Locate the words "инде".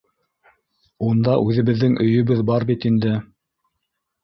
2.93-3.15